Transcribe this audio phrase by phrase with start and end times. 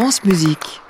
[0.00, 0.80] France Musique.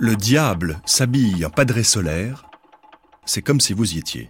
[0.00, 2.46] Le diable s'habille en padré solaire,
[3.24, 4.28] c'est comme si vous y étiez.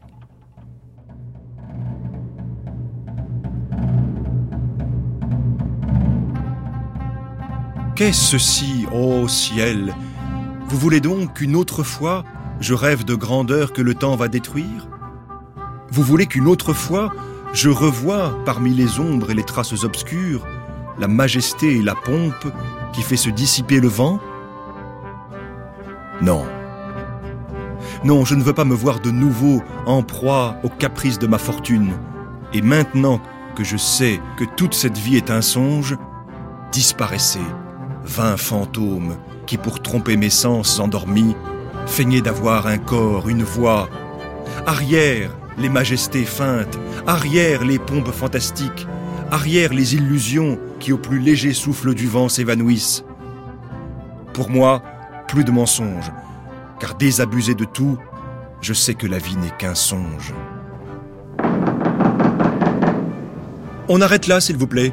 [7.98, 9.92] Qu'est-ce ceci, ô ciel?
[10.68, 12.22] Vous voulez donc qu'une autre fois
[12.60, 14.86] je rêve de grandeur que le temps va détruire?
[15.90, 17.12] Vous voulez qu'une autre fois
[17.52, 20.46] je revoie parmi les ombres et les traces obscures
[21.00, 22.46] la majesté et la pompe
[22.92, 24.20] qui fait se dissiper le vent?
[26.22, 26.46] Non.
[28.04, 31.38] Non, je ne veux pas me voir de nouveau en proie aux caprices de ma
[31.38, 31.94] fortune.
[32.52, 33.20] Et maintenant
[33.56, 35.96] que je sais que toute cette vie est un songe,
[36.70, 37.40] disparaissez
[38.08, 41.36] vains fantômes qui, pour tromper mes sens endormis,
[41.86, 43.88] feignaient d'avoir un corps, une voix.
[44.66, 48.86] Arrière les majestés feintes, arrière les pompes fantastiques,
[49.30, 53.04] arrière les illusions qui au plus léger souffle du vent s'évanouissent.
[54.32, 54.82] Pour moi,
[55.26, 56.12] plus de mensonges,
[56.80, 57.98] car désabusé de tout,
[58.60, 60.32] je sais que la vie n'est qu'un songe.
[63.88, 64.92] On arrête là, s'il vous plaît.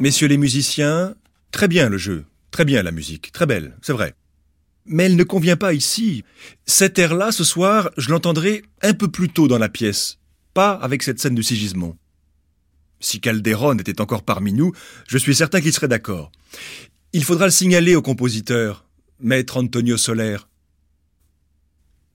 [0.00, 1.16] Messieurs les musiciens,
[1.50, 4.14] très bien le jeu, très bien la musique, très belle, c'est vrai.
[4.86, 6.22] Mais elle ne convient pas ici.
[6.66, 10.20] Cet air-là, ce soir, je l'entendrai un peu plus tôt dans la pièce,
[10.54, 11.96] pas avec cette scène de Sigismond.
[13.00, 14.72] Si Calderon était encore parmi nous,
[15.08, 16.30] je suis certain qu'il serait d'accord.
[17.12, 18.86] Il faudra le signaler au compositeur,
[19.18, 20.36] maître Antonio Soler.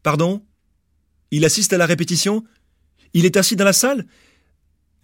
[0.03, 0.41] Pardon?
[1.31, 2.45] Il assiste à la répétition?
[3.13, 4.05] Il est assis dans la salle?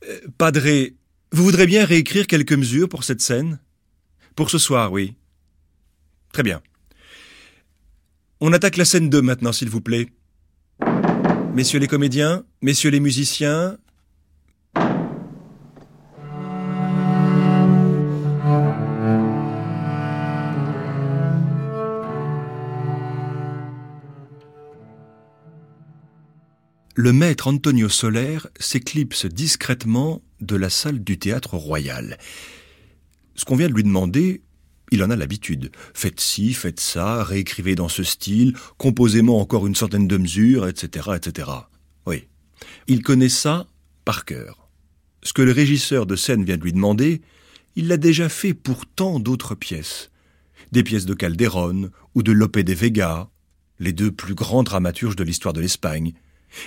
[0.08, 0.96] Euh, Padré,
[1.32, 3.60] vous voudrez bien réécrire quelques mesures pour cette scène?
[4.36, 5.16] Pour ce soir, oui.
[6.34, 6.62] Très bien.
[8.40, 10.08] On attaque la scène 2 maintenant, s'il vous plaît.
[11.54, 13.78] Messieurs les comédiens, messieurs les musiciens,
[27.00, 32.18] le maître Antonio Soler s'éclipse discrètement de la salle du théâtre royal.
[33.36, 34.42] Ce qu'on vient de lui demander,
[34.92, 35.72] il en a l'habitude.
[35.94, 41.12] Faites ci, faites ça, réécrivez dans ce style, composément encore une centaine de mesures, etc.,
[41.16, 41.50] etc.
[42.06, 42.28] Oui.
[42.88, 43.68] Il connaît ça
[44.06, 44.70] par cœur.
[45.24, 47.22] Ce que le régisseur de scène vient de lui demander,
[47.76, 50.12] il l'a déjà fait pour tant d'autres pièces.
[50.72, 53.30] Des pièces de Calderon ou de Lope de Vega,
[53.80, 56.14] les deux plus grands dramaturges de l'histoire de l'Espagne,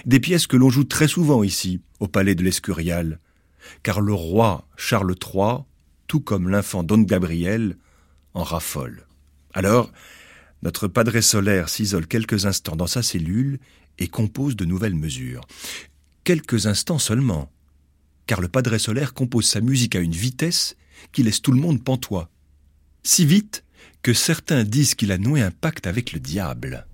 [0.07, 3.19] des pièces que l'on joue très souvent ici, au palais de l'Escurial,
[3.83, 5.59] car le roi Charles III,
[6.07, 7.77] tout comme l'infant Don Gabriel,
[8.35, 9.07] en raffole.
[9.55, 9.93] Alors,
[10.63, 13.59] notre padre solaire s'isole quelques instants dans sa cellule
[13.99, 15.47] et compose de nouvelles mesures.
[16.25, 17.51] Quelques instants seulement,
[18.27, 20.77] car le padre solaire compose sa musique à une vitesse
[21.11, 22.31] qui laisse tout le monde pantois.
[23.03, 23.65] Si vite
[24.03, 26.87] que certains disent qu'il a noué un pacte avec le diable.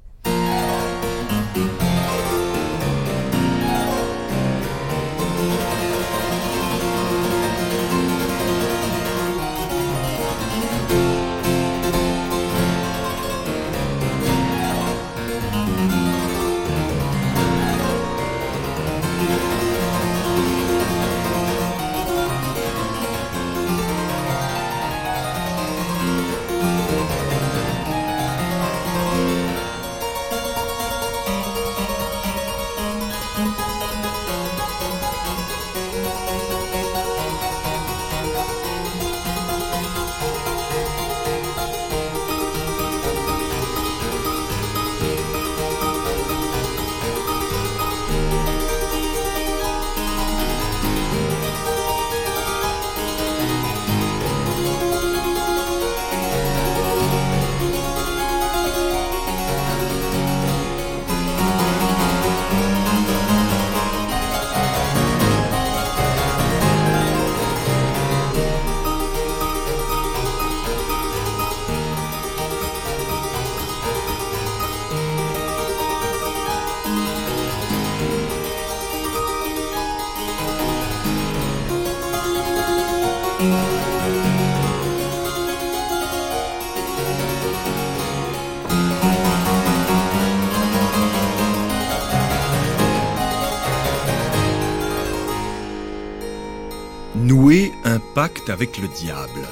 [98.48, 99.46] Avec le diable.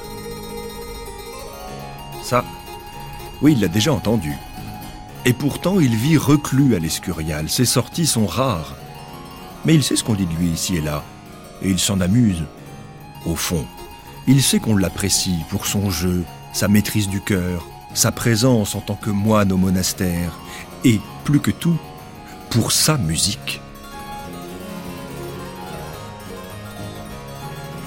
[2.23, 2.45] Ça,
[3.43, 4.33] oui, il l'a déjà entendu.
[5.25, 7.49] Et pourtant, il vit reclus à l'Escurial.
[7.49, 8.75] Ses sorties sont rares.
[9.65, 11.03] Mais il sait ce qu'on dit de lui ici et là.
[11.63, 12.45] Et il s'en amuse.
[13.27, 13.65] Au fond,
[14.27, 18.95] il sait qu'on l'apprécie pour son jeu, sa maîtrise du cœur, sa présence en tant
[18.95, 20.39] que moine au monastère,
[20.85, 21.77] et, plus que tout,
[22.51, 23.61] pour sa musique.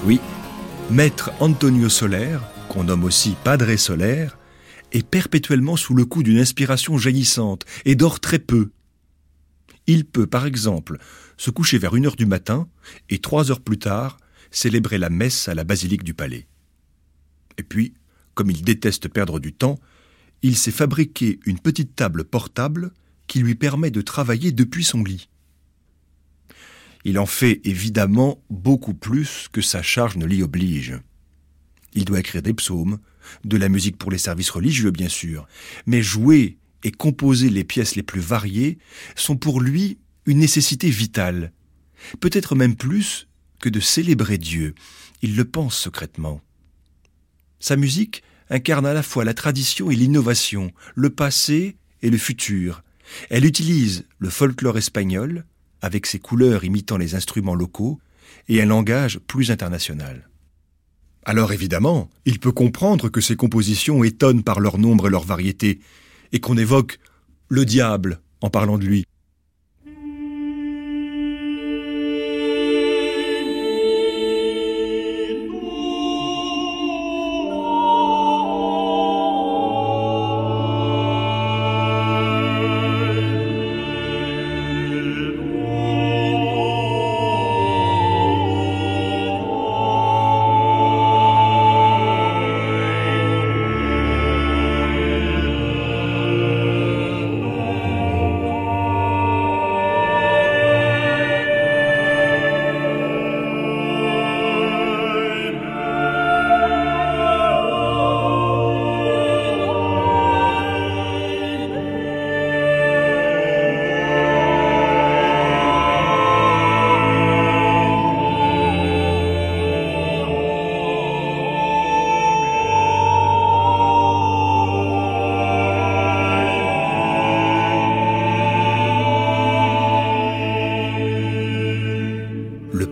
[0.04, 0.20] Oui,
[0.90, 2.38] maître Antonio Soler,
[2.68, 4.36] qu'on nomme aussi Padre Solaire,
[4.92, 8.70] est perpétuellement sous le coup d'une inspiration jaillissante et dort très peu.
[9.86, 10.98] Il peut, par exemple,
[11.36, 12.68] se coucher vers une heure du matin
[13.08, 14.18] et trois heures plus tard
[14.50, 16.48] célébrer la messe à la basilique du palais.
[17.56, 17.94] Et puis,
[18.34, 19.78] comme il déteste perdre du temps,
[20.42, 22.90] il s'est fabriqué une petite table portable
[23.28, 25.28] qui lui permet de travailler depuis son lit.
[27.04, 30.98] Il en fait évidemment beaucoup plus que sa charge ne l'y oblige.
[31.94, 32.98] Il doit écrire des psaumes,
[33.44, 35.46] de la musique pour les services religieux bien sûr,
[35.86, 38.78] mais jouer et composer les pièces les plus variées
[39.16, 41.52] sont pour lui une nécessité vitale,
[42.20, 43.28] peut-être même plus
[43.60, 44.74] que de célébrer Dieu,
[45.22, 46.40] il le pense secrètement.
[47.58, 52.82] Sa musique incarne à la fois la tradition et l'innovation, le passé et le futur.
[53.28, 55.44] Elle utilise le folklore espagnol,
[55.82, 57.98] avec ses couleurs imitant les instruments locaux,
[58.48, 60.28] et un langage plus international.
[61.24, 65.80] Alors évidemment, il peut comprendre que ses compositions étonnent par leur nombre et leur variété,
[66.32, 66.98] et qu'on évoque
[67.48, 69.04] le diable en parlant de lui.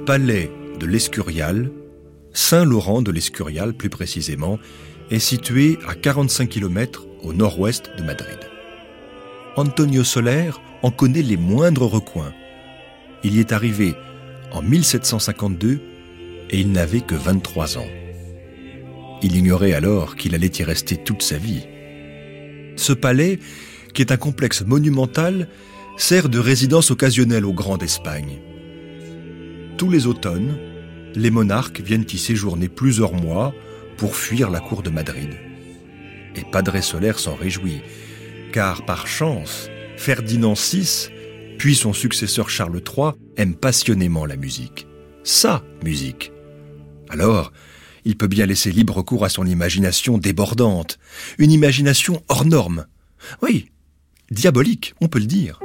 [0.09, 0.51] Palais
[0.81, 1.71] de l'Escurial,
[2.33, 4.59] Saint-Laurent de l'Escurial plus précisément,
[5.11, 8.39] est situé à 45 km au nord-ouest de Madrid.
[9.57, 12.33] Antonio Soler en connaît les moindres recoins.
[13.23, 13.95] Il y est arrivé
[14.51, 15.79] en 1752
[16.49, 17.91] et il n'avait que 23 ans.
[19.23, 21.67] Il ignorait alors qu'il allait y rester toute sa vie.
[22.77, 23.41] Ce palais,
[23.93, 25.49] qui est un complexe monumental,
[25.99, 28.39] sert de résidence occasionnelle aux grands d'Espagne.
[29.79, 30.59] Tous les automnes,
[31.15, 33.55] les monarques viennent y séjourner plusieurs mois
[33.97, 35.31] pour fuir la cour de Madrid.
[36.35, 37.83] Et Padre Soler s'en réjouit,
[38.53, 41.11] car par chance, Ferdinand VI,
[41.59, 44.89] puis son successeur Charles III, aiment passionnément la musique.
[45.23, 46.33] Sa musique.
[47.09, 47.53] Alors,
[48.05, 50.99] il peut bien laisser libre cours à son imagination débordante,
[51.39, 52.87] une imagination hors norme.
[53.43, 53.71] Oui,
[54.33, 55.61] diabolique, on peut le dire.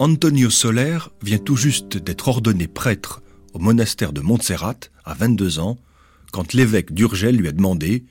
[0.00, 3.20] Antonio Soler vient tout juste d'être ordonné prêtre
[3.52, 5.76] au monastère de Montserrat à 22 ans,
[6.32, 8.06] quand l'évêque d'Urgel lui a demandé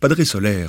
[0.00, 0.66] Padre Soler,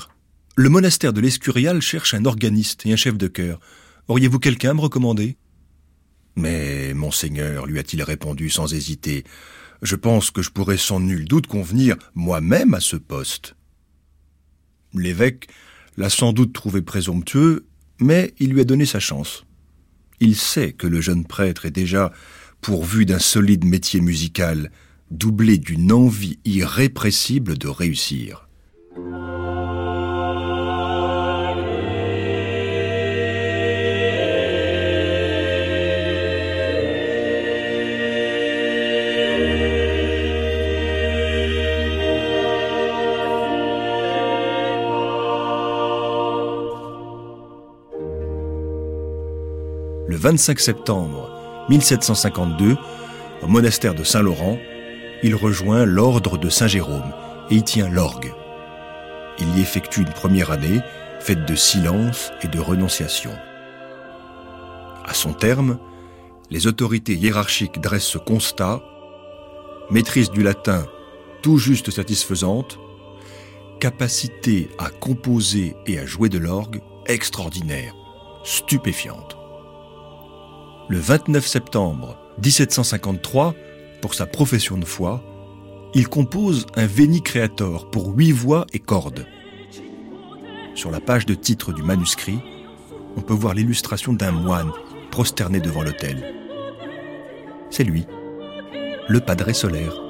[0.55, 3.59] le monastère de l'Escurial cherche un organiste et un chef de chœur.
[4.07, 5.35] Auriez-vous quelqu'un à me recommander?
[6.35, 9.23] Mais, monseigneur, lui a-t-il répondu sans hésiter,
[9.81, 13.55] je pense que je pourrais sans nul doute convenir moi-même à ce poste.
[14.93, 15.47] L'évêque
[15.97, 17.65] l'a sans doute trouvé présomptueux,
[17.99, 19.43] mais il lui a donné sa chance.
[20.19, 22.11] Il sait que le jeune prêtre est déjà
[22.61, 24.71] pourvu d'un solide métier musical,
[25.11, 28.48] doublé d'une envie irrépressible de réussir.
[50.29, 52.77] 25 septembre 1752,
[53.41, 54.59] au monastère de Saint-Laurent,
[55.23, 57.11] il rejoint l'ordre de Saint-Jérôme
[57.49, 58.31] et y tient l'orgue.
[59.39, 60.81] Il y effectue une première année
[61.19, 63.31] faite de silence et de renonciation.
[65.03, 65.79] À son terme,
[66.51, 68.83] les autorités hiérarchiques dressent ce constat
[69.89, 70.85] maîtrise du latin
[71.41, 72.77] tout juste satisfaisante,
[73.79, 77.95] capacité à composer et à jouer de l'orgue extraordinaire,
[78.43, 79.38] stupéfiante.
[80.89, 83.53] Le 29 septembre 1753,
[84.01, 85.23] pour sa profession de foi,
[85.93, 89.27] il compose un Veni Creator pour huit voix et cordes.
[90.73, 92.39] Sur la page de titre du manuscrit,
[93.15, 94.71] on peut voir l'illustration d'un moine
[95.11, 96.33] prosterné devant l'autel.
[97.69, 98.07] C'est lui,
[99.07, 100.08] le Padre solaire.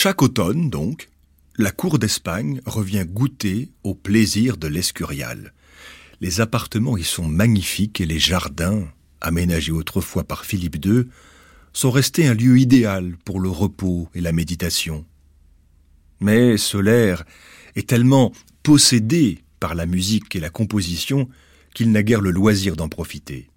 [0.00, 1.08] Chaque automne, donc,
[1.56, 5.52] la cour d'Espagne revient goûter au plaisir de l'Escurial.
[6.20, 8.86] Les appartements y sont magnifiques et les jardins,
[9.20, 11.06] aménagés autrefois par Philippe II,
[11.72, 15.04] sont restés un lieu idéal pour le repos et la méditation.
[16.20, 17.24] Mais Solaire
[17.74, 18.30] est tellement
[18.62, 21.28] possédé par la musique et la composition
[21.74, 23.50] qu'il n'a guère le loisir d'en profiter.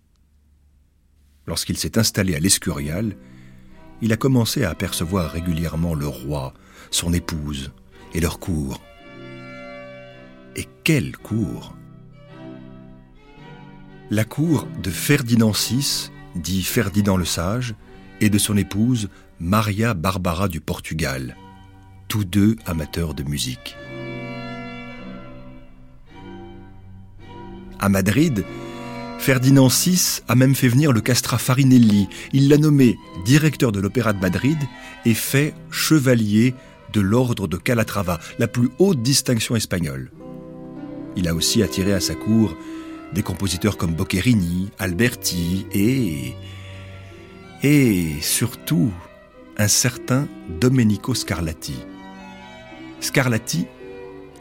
[1.45, 3.15] Lorsqu'il s'est installé à l'Escurial,
[4.01, 6.53] il a commencé à apercevoir régulièrement le roi,
[6.89, 7.72] son épouse
[8.13, 8.81] et leur cour.
[10.55, 11.75] Et quelle cour
[14.10, 17.75] La cour de Ferdinand VI, dit Ferdinand le Sage,
[18.20, 21.36] et de son épouse Maria Barbara du Portugal,
[22.08, 23.75] tous deux amateurs de musique.
[27.79, 28.46] À Madrid,
[29.21, 32.09] Ferdinand VI a même fait venir le castrat Farinelli.
[32.33, 34.57] Il l'a nommé directeur de l'Opéra de Madrid
[35.05, 36.55] et fait chevalier
[36.91, 40.11] de l'ordre de Calatrava, la plus haute distinction espagnole.
[41.15, 42.57] Il a aussi attiré à sa cour
[43.13, 46.33] des compositeurs comme Boccherini, Alberti et...
[47.61, 48.91] et surtout
[49.55, 50.27] un certain
[50.59, 51.75] Domenico Scarlatti.
[53.01, 53.67] Scarlatti,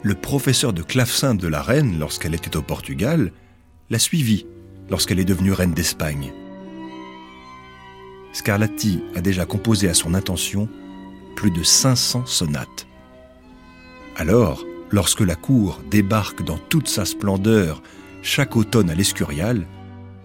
[0.01, 3.31] le professeur de clavecin de la reine lorsqu'elle était au Portugal,
[3.91, 4.47] l'a suivi
[4.91, 6.33] lorsqu'elle est devenue reine d'Espagne.
[8.33, 10.69] Scarlatti a déjà composé à son intention
[11.35, 12.85] plus de 500 sonates.
[14.17, 17.81] Alors, lorsque la cour débarque dans toute sa splendeur
[18.21, 19.65] chaque automne à l'Escurial,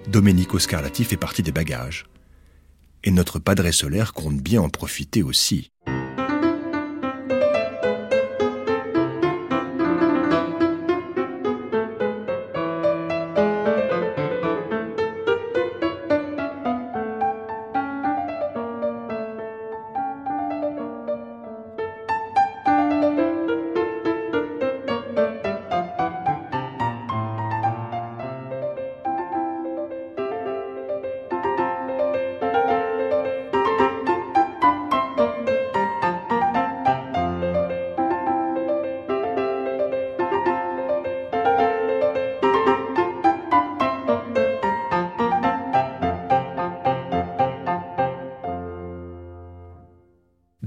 [0.09, 2.07] Domenico Scarlatti fait partie des bagages.
[3.05, 5.71] Et notre padre solaire compte bien en profiter aussi.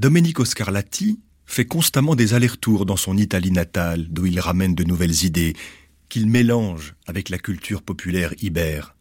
[0.09, 5.23] Domenico Scarlatti fait constamment des allers-retours dans son Italie natale, d'où il ramène de nouvelles
[5.23, 5.55] idées,
[6.09, 8.95] qu'il mélange avec la culture populaire ibère.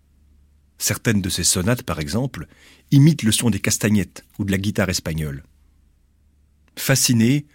[0.77, 2.47] Certaines de ses sonates, par exemple,
[2.91, 5.45] imitent le son des castagnettes ou de la guitare espagnole.
[6.77, 7.47] Fasciné,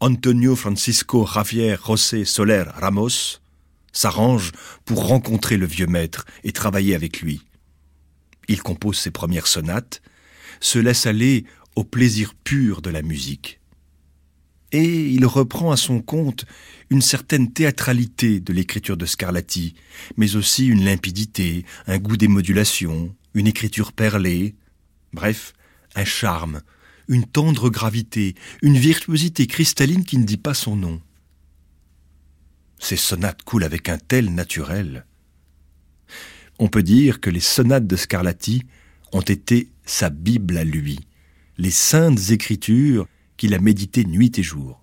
[0.00, 3.40] Antonio Francisco Javier José Soler Ramos
[3.90, 4.52] s'arrange
[4.84, 7.40] pour rencontrer le vieux maître et travailler avec lui.
[8.48, 10.02] Il compose ses premières sonates,
[10.60, 11.46] se laisse aller
[11.78, 13.60] au plaisir pur de la musique.
[14.72, 16.44] Et il reprend à son compte
[16.90, 19.74] une certaine théâtralité de l'écriture de Scarlatti,
[20.16, 24.56] mais aussi une limpidité, un goût des modulations, une écriture perlée,
[25.12, 25.52] bref,
[25.94, 26.62] un charme,
[27.06, 31.00] une tendre gravité, une virtuosité cristalline qui ne dit pas son nom.
[32.80, 35.06] Ces sonates coulent avec un tel naturel.
[36.58, 38.64] On peut dire que les sonates de Scarlatti
[39.12, 40.98] ont été sa Bible à lui
[41.58, 44.80] les saintes écritures qu'il a méditées nuit et jour.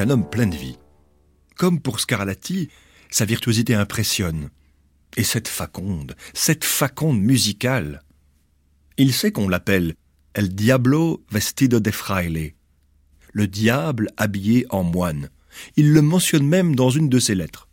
[0.00, 0.78] Un homme plein de vie.
[1.56, 2.68] Comme pour Scarlatti,
[3.10, 4.50] sa virtuosité impressionne.
[5.16, 8.02] Et cette faconde, cette faconde musicale.
[8.96, 9.94] Il sait qu'on l'appelle
[10.34, 12.52] El Diablo vestido de fraile,
[13.32, 15.28] le diable habillé en moine.
[15.76, 17.68] Il le mentionne même dans une de ses lettres.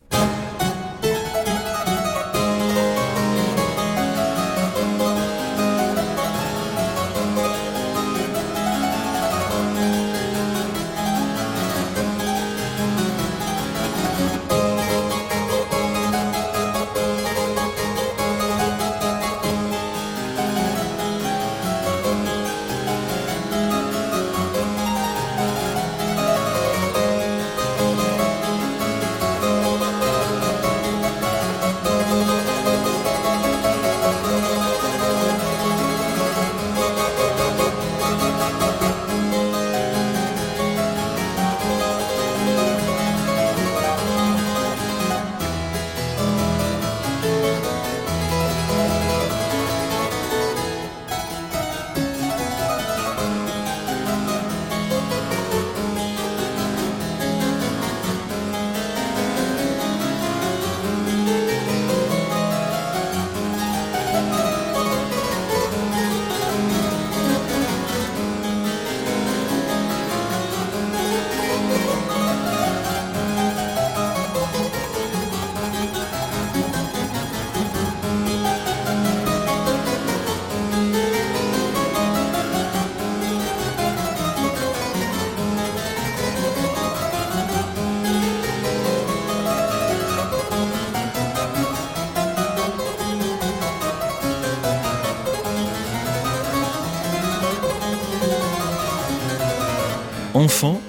[100.40, 100.80] Enfant,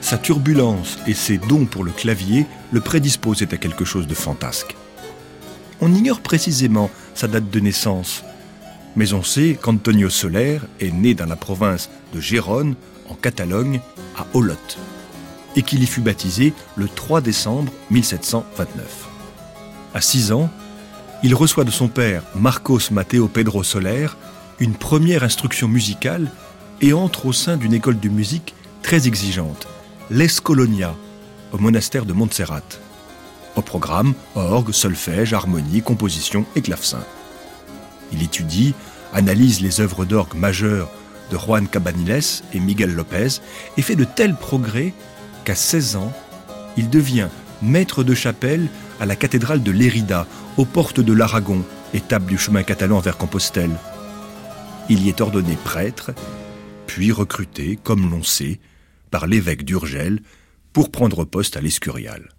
[0.00, 4.76] sa turbulence et ses dons pour le clavier le prédisposaient à quelque chose de fantasque.
[5.80, 8.22] On ignore précisément sa date de naissance,
[8.94, 12.76] mais on sait qu'Antonio Soler est né dans la province de Gérone,
[13.08, 13.80] en Catalogne,
[14.16, 14.54] à Olot,
[15.56, 19.08] et qu'il y fut baptisé le 3 décembre 1729.
[19.94, 20.48] À 6 ans,
[21.24, 24.06] il reçoit de son père, Marcos Mateo Pedro Soler,
[24.60, 26.30] une première instruction musicale
[26.80, 29.68] et entre au sein d'une école de musique très exigeante,
[30.10, 30.94] l'Escolonia,
[31.52, 32.62] au monastère de Montserrat.
[33.56, 37.04] Au programme, orgue, solfège, harmonie, composition et clavecin.
[38.12, 38.74] Il étudie,
[39.12, 40.90] analyse les œuvres d'orgue majeures
[41.30, 43.40] de Juan Cabaniles et Miguel Lopez
[43.76, 44.92] et fait de tels progrès
[45.44, 46.12] qu'à 16 ans,
[46.76, 47.28] il devient
[47.62, 48.68] maître de chapelle
[49.00, 51.64] à la cathédrale de Lérida, aux portes de l'Aragon,
[51.94, 53.76] étape du chemin catalan vers Compostelle.
[54.88, 56.10] Il y est ordonné prêtre,
[56.86, 58.60] puis recruté, comme l'on sait,
[59.12, 60.20] par l'évêque d'Urgel
[60.72, 62.30] pour prendre poste à l'Escurial.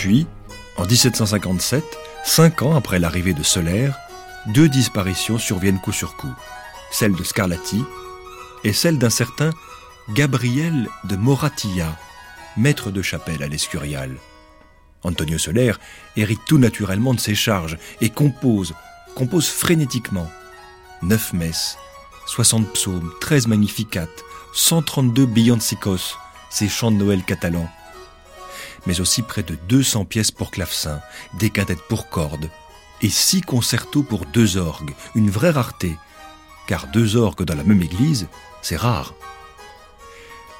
[0.00, 0.26] Puis,
[0.78, 1.84] en 1757,
[2.24, 3.98] cinq ans après l'arrivée de Solaire,
[4.46, 6.32] deux disparitions surviennent coup sur coup.
[6.90, 7.84] Celle de Scarlatti
[8.64, 9.50] et celle d'un certain
[10.14, 11.98] Gabriel de Moratilla,
[12.56, 14.16] maître de chapelle à l'Escurial.
[15.02, 15.72] Antonio Soler
[16.16, 18.72] hérite tout naturellement de ses charges et compose,
[19.14, 20.30] compose frénétiquement.
[21.02, 21.76] Neuf messes,
[22.24, 26.16] 60 psaumes, 13 magnificates, 132 billancicos,
[26.48, 27.68] ces chants de Noël catalans,
[28.86, 31.00] mais aussi près de 200 pièces pour clavecin,
[31.34, 32.50] des quintettes pour cordes,
[33.02, 35.96] et six concertos pour deux orgues, une vraie rareté,
[36.66, 38.28] car deux orgues dans la même église,
[38.62, 39.14] c'est rare.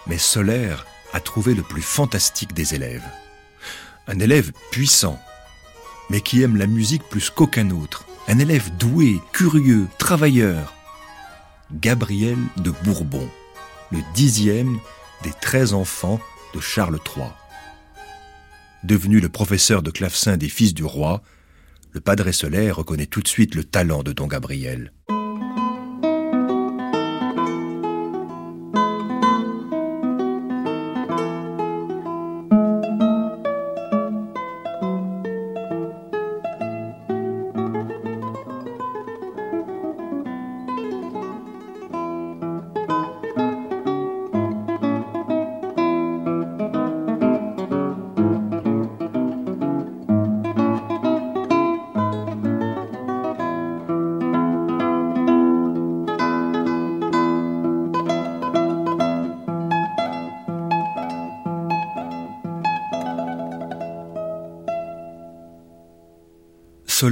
[0.07, 3.09] Mais Solaire a trouvé le plus fantastique des élèves.
[4.07, 5.21] Un élève puissant,
[6.09, 8.05] mais qui aime la musique plus qu'aucun autre.
[8.29, 10.75] Un élève doué, curieux, travailleur.
[11.73, 13.29] Gabriel de Bourbon,
[13.93, 14.79] le dixième
[15.23, 16.21] des treize enfants
[16.55, 17.29] de Charles III.
[18.85, 21.23] Devenu le professeur de clavecin des fils du roi,
[21.93, 24.93] le padre Solaire reconnaît tout de suite le talent de don Gabriel.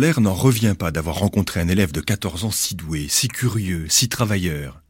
[0.09, 3.85] Solaire n'en revient pas d'avoir rencontré un élève de 14 ans si doué, si curieux,
[3.91, 4.83] si travailleur,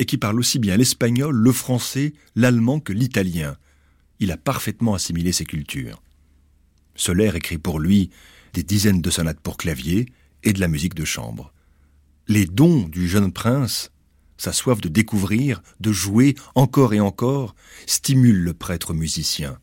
[0.00, 3.56] et qui parle aussi bien l'espagnol, le français, l'allemand que l'italien.
[4.18, 6.02] Il a parfaitement assimilé ces cultures.
[6.96, 8.10] Solaire écrit pour lui
[8.54, 10.06] des dizaines de sonates pour clavier
[10.42, 11.52] et de la musique de chambre.
[12.26, 13.92] Les dons du jeune prince,
[14.36, 17.54] sa soif de découvrir, de jouer encore et encore,
[17.86, 19.60] stimulent le prêtre musicien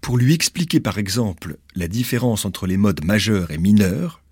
[0.00, 4.22] pour lui expliquer par exemple la différence entre les modes majeurs et mineurs,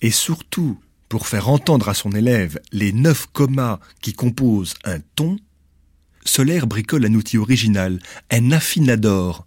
[0.00, 5.38] et surtout pour faire entendre à son élève les neuf comas qui composent un ton,
[6.24, 9.46] Solaire bricole un outil original, un affinador,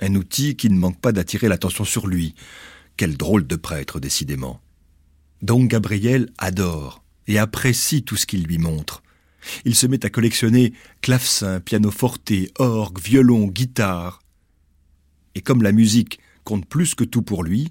[0.00, 2.36] un outil qui ne manque pas d'attirer l'attention sur lui.
[2.96, 4.60] Quel drôle de prêtre, décidément.
[5.42, 9.02] Donc Gabriel adore et apprécie tout ce qu'il lui montre.
[9.64, 14.20] Il se met à collectionner clavecin, pianoforte, orgue, violon, guitare,
[15.36, 17.70] et comme la musique compte plus que tout pour lui,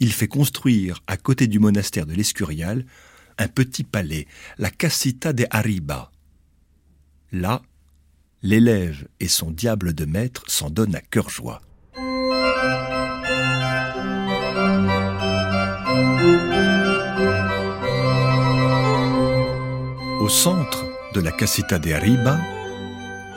[0.00, 2.84] il fait construire, à côté du monastère de l'Escurial,
[3.38, 4.26] un petit palais,
[4.58, 6.12] la Casita de Arriba.
[7.32, 7.62] Là,
[8.42, 11.62] l'élève et son diable de maître s'en donnent à cœur joie.
[20.20, 20.84] Au centre
[21.14, 22.38] de la Casita de Arriba,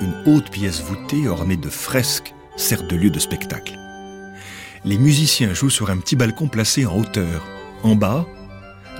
[0.02, 3.78] une haute pièce voûtée ornée de fresques sert de lieu de spectacle.
[4.84, 7.46] Les musiciens jouent sur un petit balcon placé en hauteur.
[7.84, 8.26] En bas,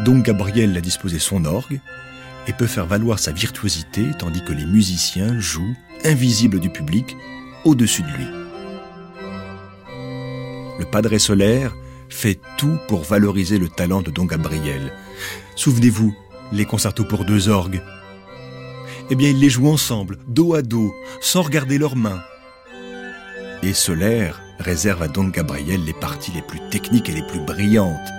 [0.04, 1.80] Don Gabriel a disposé son orgue
[2.48, 7.16] et peut faire valoir sa virtuosité tandis que les musiciens jouent, invisibles du public,
[7.64, 8.28] au-dessus de lui.
[10.80, 11.74] Le Padre Solaire
[12.10, 14.92] fait tout pour valoriser le talent de Don Gabriel.
[15.56, 16.16] Souvenez-vous,
[16.52, 17.82] les concertos pour deux orgues.
[19.10, 20.92] Eh bien, ils les jouent ensemble, dos à dos,
[21.22, 22.22] sans regarder leurs mains.
[23.74, 28.12] Solaire réserve à Don Gabriel les parties les plus techniques et les plus brillantes.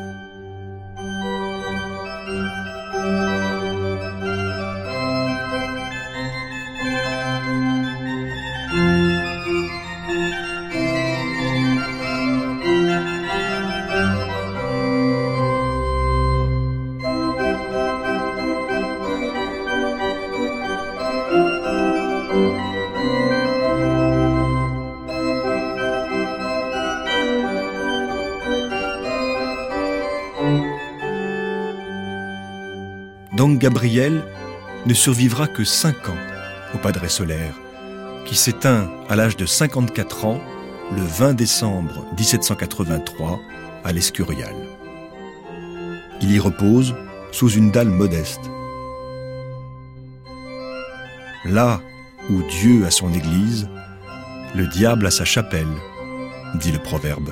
[33.86, 36.18] Ne survivra que 5 ans
[36.74, 37.54] au Padre Solaire,
[38.24, 40.40] qui s'éteint à l'âge de 54 ans
[40.92, 43.38] le 20 décembre 1783
[43.84, 44.54] à l'Escurial.
[46.20, 46.96] Il y repose
[47.30, 48.40] sous une dalle modeste.
[51.44, 51.80] Là
[52.28, 53.68] où Dieu a son église,
[54.56, 55.76] le diable a sa chapelle,
[56.56, 57.30] dit le proverbe.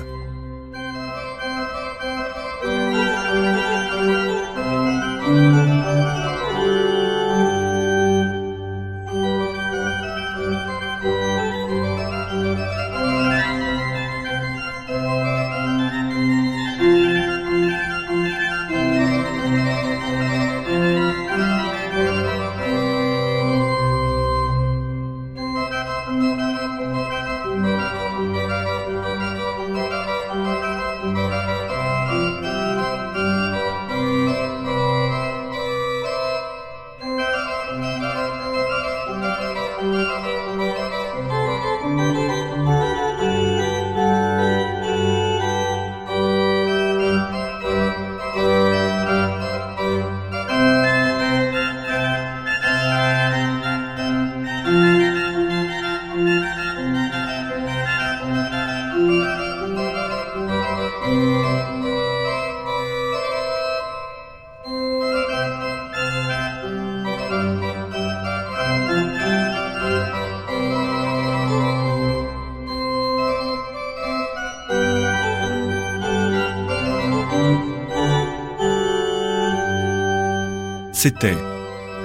[81.05, 81.37] C'était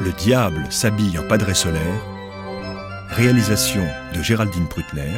[0.05, 2.05] Le diable s'habille en padré solaire,
[3.09, 3.83] réalisation
[4.15, 5.17] de Géraldine Prutner,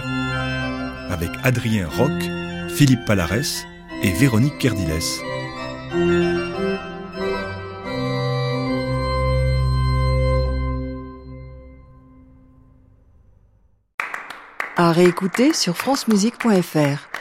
[1.11, 2.23] avec Adrien Roch,
[2.77, 3.67] Philippe Palares
[4.05, 4.87] et Véronique Kerdiles.
[14.77, 17.12] À réécouter sur francemusique.fr.